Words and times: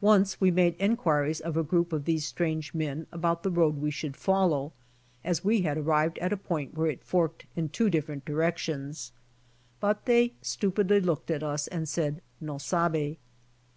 Once 0.00 0.40
«we 0.40 0.52
made 0.52 0.76
enquiries 0.78 1.40
of 1.40 1.56
a 1.56 1.64
group 1.64 1.92
of 1.92 2.04
these 2.04 2.24
strange 2.24 2.74
men 2.74 3.08
about 3.10 3.42
the 3.42 3.50
road 3.50 3.76
we 3.78 3.90
should 3.90 4.16
follow, 4.16 4.72
as 5.24 5.42
we 5.42 5.62
had 5.62 5.76
arrived 5.76 6.16
at 6.18 6.32
a 6.32 6.36
point 6.36 6.74
where 6.74 6.86
it 6.86 7.02
forked 7.02 7.44
in 7.56 7.68
two 7.68 7.90
ditferent 7.90 8.24
directions. 8.24 9.10
But 9.80 10.04
they 10.04 10.34
stupidly 10.42 11.00
looked 11.00 11.28
at 11.28 11.42
us 11.42 11.66
and 11.66 11.88
said, 11.88 12.22
"Noi 12.40 12.58
sabby." 12.58 13.18